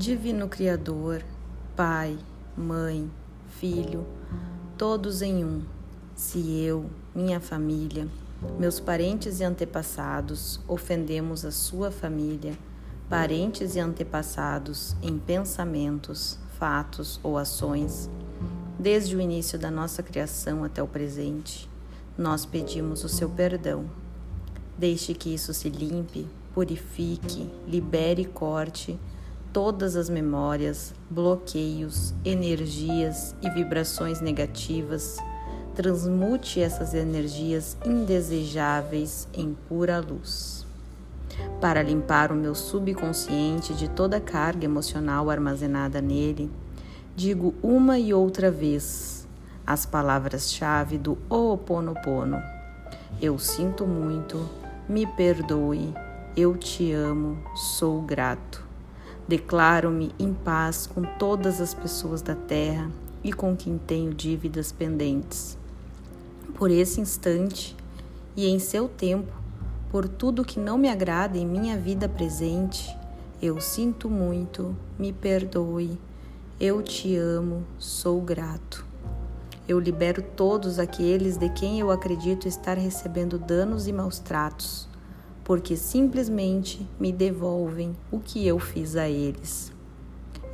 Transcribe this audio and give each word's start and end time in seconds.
Divino 0.00 0.48
Criador, 0.48 1.22
Pai, 1.76 2.16
Mãe, 2.56 3.10
Filho, 3.50 4.06
todos 4.78 5.20
em 5.20 5.44
um, 5.44 5.60
se 6.14 6.58
eu, 6.62 6.86
minha 7.14 7.38
família, 7.38 8.08
meus 8.58 8.80
parentes 8.80 9.40
e 9.40 9.44
antepassados 9.44 10.58
ofendemos 10.66 11.44
a 11.44 11.50
sua 11.50 11.90
família, 11.90 12.58
parentes 13.10 13.76
e 13.76 13.78
antepassados 13.78 14.96
em 15.02 15.18
pensamentos, 15.18 16.38
fatos 16.58 17.20
ou 17.22 17.36
ações, 17.36 18.08
desde 18.78 19.14
o 19.14 19.20
início 19.20 19.58
da 19.58 19.70
nossa 19.70 20.02
criação 20.02 20.64
até 20.64 20.82
o 20.82 20.88
presente, 20.88 21.68
nós 22.16 22.46
pedimos 22.46 23.04
o 23.04 23.08
seu 23.10 23.28
perdão. 23.28 23.84
Deixe 24.78 25.12
que 25.12 25.34
isso 25.34 25.52
se 25.52 25.68
limpe, 25.68 26.26
purifique, 26.54 27.50
libere 27.68 28.22
e 28.22 28.24
corte 28.24 28.98
todas 29.52 29.96
as 29.96 30.08
memórias, 30.08 30.94
bloqueios, 31.08 32.14
energias 32.24 33.34
e 33.42 33.50
vibrações 33.50 34.20
negativas. 34.20 35.18
Transmute 35.74 36.60
essas 36.60 36.94
energias 36.94 37.76
indesejáveis 37.84 39.28
em 39.32 39.56
pura 39.68 39.98
luz. 39.98 40.66
Para 41.60 41.82
limpar 41.82 42.32
o 42.32 42.34
meu 42.34 42.54
subconsciente 42.54 43.74
de 43.74 43.88
toda 43.88 44.18
a 44.18 44.20
carga 44.20 44.64
emocional 44.64 45.30
armazenada 45.30 46.00
nele, 46.00 46.50
digo 47.16 47.54
uma 47.62 47.98
e 47.98 48.12
outra 48.12 48.50
vez 48.50 49.26
as 49.66 49.86
palavras-chave 49.86 50.98
do 50.98 51.16
Ho'oponopono. 51.28 52.42
Eu 53.20 53.38
sinto 53.38 53.86
muito, 53.86 54.48
me 54.88 55.06
perdoe, 55.06 55.94
eu 56.36 56.56
te 56.56 56.92
amo, 56.92 57.38
sou 57.54 58.02
grato. 58.02 58.69
Declaro-me 59.30 60.10
em 60.18 60.34
paz 60.34 60.88
com 60.88 61.02
todas 61.02 61.60
as 61.60 61.72
pessoas 61.72 62.20
da 62.20 62.34
terra 62.34 62.90
e 63.22 63.32
com 63.32 63.56
quem 63.56 63.78
tenho 63.78 64.12
dívidas 64.12 64.72
pendentes. 64.72 65.56
Por 66.56 66.68
esse 66.68 67.00
instante 67.00 67.76
e 68.36 68.48
em 68.48 68.58
seu 68.58 68.88
tempo, 68.88 69.32
por 69.88 70.08
tudo 70.08 70.44
que 70.44 70.58
não 70.58 70.76
me 70.76 70.88
agrada 70.88 71.38
em 71.38 71.46
minha 71.46 71.78
vida 71.78 72.08
presente, 72.08 72.92
eu 73.40 73.60
sinto 73.60 74.10
muito, 74.10 74.74
me 74.98 75.12
perdoe, 75.12 75.96
eu 76.58 76.82
te 76.82 77.14
amo, 77.14 77.62
sou 77.78 78.20
grato. 78.20 78.84
Eu 79.68 79.78
libero 79.78 80.22
todos 80.34 80.80
aqueles 80.80 81.36
de 81.36 81.48
quem 81.50 81.78
eu 81.78 81.92
acredito 81.92 82.48
estar 82.48 82.76
recebendo 82.76 83.38
danos 83.38 83.86
e 83.86 83.92
maus 83.92 84.18
tratos 84.18 84.90
porque 85.50 85.76
simplesmente 85.76 86.86
me 86.96 87.10
devolvem 87.10 87.96
o 88.08 88.20
que 88.20 88.46
eu 88.46 88.60
fiz 88.60 88.94
a 88.94 89.08
eles. 89.08 89.72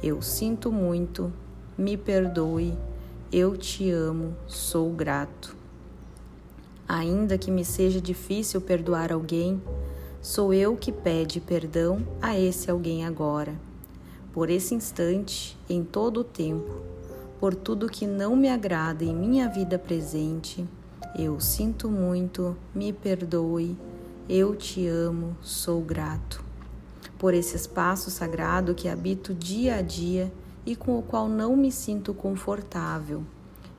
Eu 0.03 0.23
sinto 0.23 0.73
muito, 0.73 1.31
me 1.77 1.99
perdoe, 1.99 2.73
eu 3.31 3.59
te 3.59 3.91
amo, 3.91 4.35
sou 4.47 4.91
grato. 4.91 5.55
Ainda 6.89 7.37
que 7.37 7.51
me 7.51 7.63
seja 7.63 8.01
difícil 8.01 8.59
perdoar 8.59 9.13
alguém, 9.13 9.61
sou 10.23 10.55
eu 10.55 10.75
que 10.75 10.91
pede 10.91 11.41
perdão 11.41 11.99
a 12.23 12.41
esse 12.41 12.71
alguém 12.71 13.05
agora. 13.05 13.55
Por 14.33 14.49
esse 14.49 14.75
instante, 14.75 15.59
em 15.69 15.85
todo 15.85 16.21
o 16.21 16.25
tempo, 16.25 16.73
por 17.39 17.55
tudo 17.55 17.87
que 17.87 18.07
não 18.07 18.35
me 18.35 18.49
agrada 18.49 19.05
em 19.05 19.15
minha 19.15 19.47
vida 19.47 19.79
presente, 19.79 20.67
eu 21.19 21.39
sinto 21.39 21.91
muito, 21.91 22.57
me 22.75 22.95
perdoe, 22.95 23.77
eu 24.29 24.57
te 24.57 24.89
amo, 24.89 25.37
sou 25.41 25.81
grato. 25.81 26.45
Por 27.17 27.33
esse 27.33 27.55
espaço 27.55 28.11
sagrado 28.11 28.75
que 28.75 28.89
habito 28.89 29.33
dia 29.33 29.77
a 29.77 29.83
dia 29.83 30.33
e 30.65 30.75
com 30.75 30.99
o 30.99 31.03
qual 31.03 31.29
não 31.29 31.57
me 31.57 31.71
sinto 31.71 32.13
confortável. 32.13 33.23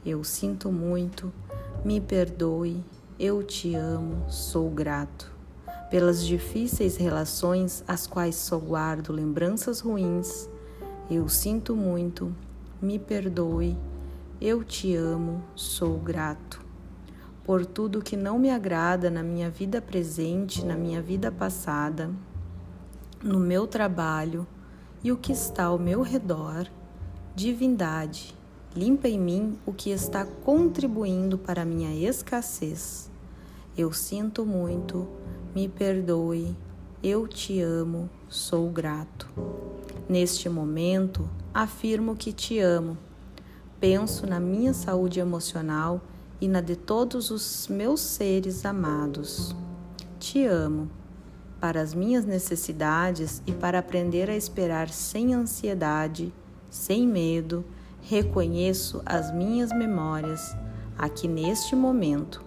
Eu 0.05 0.23
sinto 0.23 0.71
muito, 0.71 1.33
me 1.83 1.99
perdoe, 1.99 2.81
eu 3.19 3.43
te 3.43 3.75
amo, 3.75 4.23
sou 4.29 4.69
grato. 4.69 5.29
Pelas 5.91 6.25
difíceis 6.25 6.95
relações 6.95 7.83
às 7.85 8.07
quais 8.07 8.35
só 8.35 8.57
guardo 8.57 9.11
lembranças 9.11 9.81
ruins, 9.81 10.49
eu 11.11 11.27
sinto 11.27 11.75
muito, 11.75 12.33
me 12.81 12.97
perdoe, 12.97 13.77
eu 14.39 14.63
te 14.63 14.95
amo, 14.95 15.43
sou 15.55 15.97
grato 15.97 16.66
por 17.47 17.65
tudo 17.65 18.01
que 18.01 18.17
não 18.17 18.37
me 18.37 18.51
agrada 18.51 19.09
na 19.09 19.23
minha 19.23 19.49
vida 19.49 19.81
presente, 19.81 20.65
na 20.65 20.75
minha 20.75 21.01
vida 21.01 21.31
passada, 21.31 22.11
no 23.23 23.39
meu 23.39 23.65
trabalho 23.65 24.45
e 25.01 25.13
o 25.13 25.17
que 25.17 25.31
está 25.31 25.63
ao 25.63 25.79
meu 25.79 26.01
redor. 26.01 26.67
Divindade, 27.33 28.35
limpa 28.75 29.07
em 29.07 29.17
mim 29.17 29.57
o 29.65 29.71
que 29.71 29.91
está 29.91 30.25
contribuindo 30.25 31.37
para 31.37 31.61
a 31.61 31.65
minha 31.65 31.95
escassez. 31.95 33.09
Eu 33.77 33.93
sinto 33.93 34.45
muito, 34.45 35.07
me 35.55 35.69
perdoe, 35.69 36.53
eu 37.01 37.29
te 37.29 37.61
amo, 37.61 38.09
sou 38.27 38.69
grato. 38.69 39.25
Neste 40.09 40.49
momento, 40.49 41.29
afirmo 41.53 42.13
que 42.13 42.33
te 42.33 42.59
amo. 42.59 42.97
Penso 43.79 44.27
na 44.27 44.37
minha 44.37 44.73
saúde 44.73 45.21
emocional 45.21 46.01
e 46.39 46.47
na 46.47 46.61
de 46.61 46.75
todos 46.75 47.31
os 47.31 47.67
meus 47.67 47.99
seres 47.99 48.65
amados. 48.65 49.55
Te 50.19 50.45
amo 50.45 50.89
para 51.59 51.81
as 51.81 51.93
minhas 51.93 52.25
necessidades 52.25 53.41
e 53.45 53.51
para 53.51 53.79
aprender 53.79 54.29
a 54.29 54.35
esperar 54.35 54.89
sem 54.89 55.33
ansiedade, 55.33 56.33
sem 56.69 57.07
medo, 57.07 57.65
reconheço 58.01 59.01
as 59.05 59.33
minhas 59.33 59.71
memórias 59.71 60.55
aqui 60.97 61.27
neste 61.27 61.75
momento. 61.75 62.43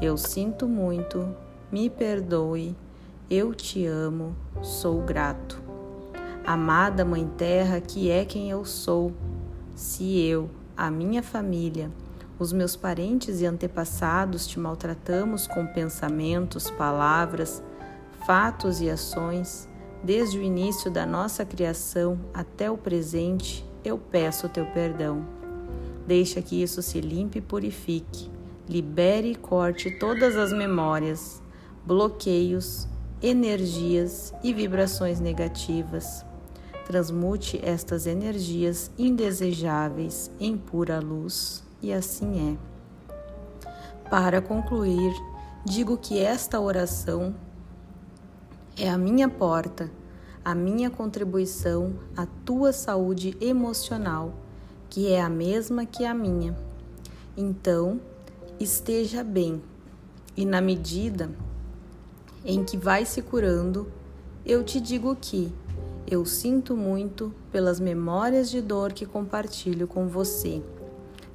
Eu 0.00 0.16
sinto 0.16 0.66
muito, 0.66 1.34
me 1.70 1.90
perdoe, 1.90 2.74
eu 3.30 3.54
te 3.54 3.86
amo, 3.86 4.34
sou 4.62 5.02
grato. 5.02 5.60
Amada 6.44 7.04
Mãe 7.04 7.30
Terra, 7.36 7.80
que 7.80 8.10
é 8.10 8.24
quem 8.24 8.50
eu 8.50 8.64
sou, 8.64 9.12
se 9.74 10.18
eu, 10.18 10.48
a 10.74 10.90
minha 10.90 11.22
família, 11.22 11.90
os 12.38 12.52
meus 12.52 12.76
parentes 12.76 13.40
e 13.40 13.46
antepassados 13.46 14.46
te 14.46 14.60
maltratamos 14.60 15.46
com 15.46 15.66
pensamentos, 15.66 16.70
palavras, 16.70 17.62
fatos 18.24 18.80
e 18.80 18.88
ações, 18.88 19.68
desde 20.02 20.38
o 20.38 20.42
início 20.42 20.90
da 20.90 21.04
nossa 21.04 21.44
criação 21.44 22.18
até 22.32 22.70
o 22.70 22.78
presente, 22.78 23.68
eu 23.84 23.98
peço 23.98 24.46
o 24.46 24.48
teu 24.48 24.66
perdão. 24.66 25.26
Deixa 26.06 26.40
que 26.40 26.62
isso 26.62 26.80
se 26.80 27.00
limpe 27.00 27.38
e 27.38 27.42
purifique, 27.42 28.30
libere 28.68 29.32
e 29.32 29.34
corte 29.34 29.90
todas 29.98 30.36
as 30.36 30.52
memórias, 30.52 31.42
bloqueios, 31.84 32.86
energias 33.20 34.32
e 34.44 34.54
vibrações 34.54 35.18
negativas. 35.18 36.24
Transmute 36.86 37.60
estas 37.62 38.06
energias 38.06 38.90
indesejáveis 38.96 40.30
em 40.38 40.56
pura 40.56 41.00
luz 41.00 41.67
e 41.82 41.92
assim 41.92 42.54
é. 42.54 44.08
Para 44.10 44.40
concluir, 44.40 45.12
digo 45.64 45.96
que 45.96 46.18
esta 46.18 46.58
oração 46.58 47.34
é 48.76 48.88
a 48.88 48.96
minha 48.96 49.28
porta, 49.28 49.90
a 50.44 50.54
minha 50.54 50.88
contribuição 50.88 51.94
à 52.16 52.26
tua 52.26 52.72
saúde 52.72 53.36
emocional, 53.40 54.32
que 54.88 55.12
é 55.12 55.20
a 55.20 55.28
mesma 55.28 55.84
que 55.84 56.04
a 56.04 56.14
minha. 56.14 56.56
Então, 57.36 58.00
esteja 58.58 59.22
bem, 59.22 59.62
e 60.36 60.44
na 60.44 60.60
medida 60.60 61.30
em 62.44 62.64
que 62.64 62.76
vai 62.76 63.04
se 63.04 63.20
curando, 63.20 63.92
eu 64.46 64.64
te 64.64 64.80
digo 64.80 65.14
que 65.14 65.52
eu 66.10 66.24
sinto 66.24 66.74
muito 66.74 67.34
pelas 67.52 67.78
memórias 67.78 68.48
de 68.48 68.62
dor 68.62 68.92
que 68.92 69.04
compartilho 69.04 69.86
com 69.86 70.08
você. 70.08 70.62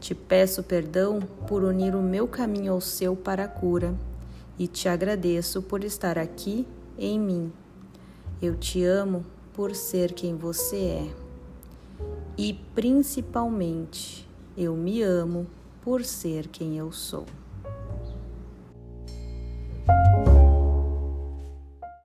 Te 0.03 0.13
peço 0.13 0.61
perdão 0.63 1.21
por 1.47 1.63
unir 1.63 1.95
o 1.95 2.01
meu 2.01 2.27
caminho 2.27 2.73
ao 2.73 2.81
seu 2.81 3.15
para 3.15 3.45
a 3.45 3.47
cura 3.47 3.95
e 4.59 4.67
te 4.67 4.89
agradeço 4.89 5.61
por 5.61 5.81
estar 5.81 6.17
aqui 6.17 6.67
em 6.99 7.17
mim. 7.17 7.53
Eu 8.41 8.53
te 8.53 8.83
amo 8.83 9.25
por 9.53 9.73
ser 9.73 10.11
quem 10.11 10.35
você 10.35 10.75
é. 10.75 11.15
E 12.37 12.51
principalmente, 12.75 14.27
eu 14.57 14.75
me 14.75 15.01
amo 15.01 15.47
por 15.81 16.03
ser 16.03 16.49
quem 16.49 16.77
eu 16.77 16.91
sou. 16.91 17.25